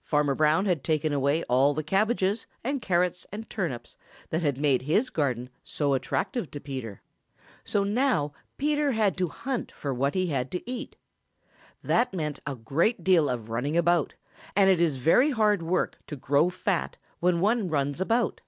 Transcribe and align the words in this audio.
Farmer 0.00 0.36
Brown 0.36 0.66
had 0.66 0.84
taken 0.84 1.12
away 1.12 1.42
all 1.48 1.74
the 1.74 1.82
cabbages 1.82 2.46
and 2.62 2.80
carrots 2.80 3.26
and 3.32 3.50
turnips 3.50 3.96
that 4.30 4.40
had 4.40 4.56
made 4.56 4.82
his 4.82 5.10
garden 5.10 5.50
so 5.64 5.94
attractive 5.94 6.48
to 6.52 6.60
Peter. 6.60 7.02
So 7.64 7.82
now 7.82 8.32
Peter 8.56 8.92
had 8.92 9.16
to 9.16 9.26
hunt 9.26 9.72
for 9.72 9.92
what 9.92 10.14
he 10.14 10.28
had 10.28 10.52
to 10.52 10.70
eat. 10.70 10.94
That 11.82 12.14
made 12.14 12.38
a 12.46 12.54
great 12.54 13.02
deal 13.02 13.28
of 13.28 13.50
running 13.50 13.76
about, 13.76 14.14
and 14.54 14.70
it 14.70 14.80
is 14.80 14.94
very 14.96 15.32
hard 15.32 15.60
work 15.60 15.98
to 16.06 16.14
grow 16.14 16.50
fat 16.50 16.96
when 17.18 17.40
one 17.40 17.68
runs 17.68 18.00
about. 18.00 18.42